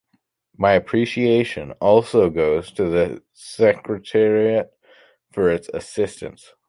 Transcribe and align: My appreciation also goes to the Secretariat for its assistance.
My 0.57 0.71
appreciation 0.71 1.73
also 1.73 2.31
goes 2.31 2.71
to 2.71 2.85
the 2.85 3.21
Secretariat 3.33 4.71
for 5.31 5.51
its 5.51 5.69
assistance. 5.75 6.53